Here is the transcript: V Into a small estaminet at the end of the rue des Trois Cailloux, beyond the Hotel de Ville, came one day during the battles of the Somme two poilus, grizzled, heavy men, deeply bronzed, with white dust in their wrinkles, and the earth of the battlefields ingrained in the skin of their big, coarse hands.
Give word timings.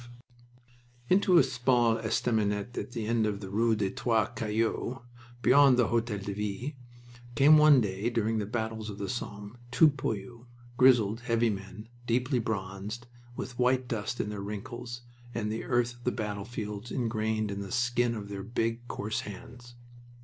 V 0.01 0.07
Into 1.13 1.37
a 1.37 1.43
small 1.43 1.97
estaminet 1.99 2.75
at 2.75 2.91
the 2.93 3.05
end 3.05 3.27
of 3.27 3.39
the 3.39 3.51
rue 3.51 3.75
des 3.75 3.91
Trois 3.91 4.25
Cailloux, 4.33 5.03
beyond 5.43 5.77
the 5.77 5.89
Hotel 5.89 6.17
de 6.17 6.33
Ville, 6.33 6.71
came 7.35 7.55
one 7.55 7.81
day 7.81 8.09
during 8.09 8.39
the 8.39 8.47
battles 8.47 8.89
of 8.89 8.97
the 8.97 9.07
Somme 9.07 9.59
two 9.69 9.89
poilus, 9.89 10.47
grizzled, 10.75 11.19
heavy 11.19 11.51
men, 11.51 11.87
deeply 12.07 12.39
bronzed, 12.39 13.05
with 13.35 13.59
white 13.59 13.87
dust 13.87 14.19
in 14.19 14.29
their 14.29 14.41
wrinkles, 14.41 15.01
and 15.35 15.51
the 15.51 15.63
earth 15.65 15.93
of 15.97 16.03
the 16.03 16.11
battlefields 16.11 16.89
ingrained 16.91 17.51
in 17.51 17.59
the 17.59 17.71
skin 17.71 18.15
of 18.15 18.27
their 18.27 18.41
big, 18.43 18.87
coarse 18.87 19.19
hands. 19.19 19.75